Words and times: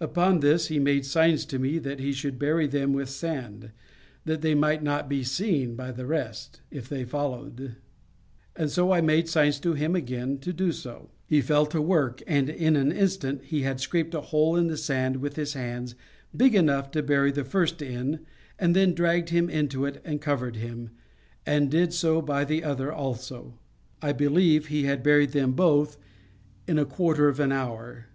Upon 0.00 0.40
this 0.40 0.66
he 0.66 0.80
made 0.80 1.06
signs 1.06 1.44
to 1.46 1.56
me 1.56 1.78
that 1.78 2.00
he 2.00 2.10
should 2.12 2.36
bury 2.36 2.66
them 2.66 2.92
with 2.92 3.08
sand, 3.08 3.70
that 4.24 4.40
they 4.42 4.52
might 4.52 4.82
not 4.82 5.08
be 5.08 5.22
seen 5.22 5.76
by 5.76 5.92
the 5.92 6.04
rest, 6.04 6.60
if 6.68 6.88
they 6.88 7.04
followed; 7.04 7.76
and 8.56 8.72
so 8.72 8.90
I 8.90 9.00
made 9.00 9.28
signs 9.28 9.60
to 9.60 9.74
him 9.74 9.94
again 9.94 10.38
to 10.38 10.52
do 10.52 10.72
so. 10.72 11.10
He 11.28 11.40
fell 11.40 11.64
to 11.66 11.80
work; 11.80 12.20
and 12.26 12.50
in 12.50 12.74
an 12.74 12.90
instant 12.90 13.44
he 13.44 13.62
had 13.62 13.78
scraped 13.78 14.16
a 14.16 14.20
hole 14.20 14.56
in 14.56 14.66
the 14.66 14.76
sand 14.76 15.18
with 15.18 15.36
his 15.36 15.52
hands 15.52 15.94
big 16.36 16.56
enough 16.56 16.90
to 16.90 17.00
bury 17.00 17.30
the 17.30 17.44
first 17.44 17.80
in, 17.80 18.26
and 18.58 18.74
then 18.74 18.94
dragged 18.94 19.28
him 19.28 19.48
into 19.48 19.84
it, 19.84 20.02
and 20.04 20.20
covered 20.20 20.56
him, 20.56 20.90
and 21.46 21.70
did 21.70 21.92
so 21.92 22.20
by 22.20 22.44
the 22.44 22.64
other 22.64 22.92
also; 22.92 23.60
I 24.02 24.10
believe 24.10 24.66
he 24.66 24.86
had 24.86 25.04
buried 25.04 25.30
them 25.30 25.52
both 25.52 25.98
in 26.66 26.80
a 26.80 26.84
quarter 26.84 27.28
of 27.28 27.38
an 27.38 27.52
hour. 27.52 28.06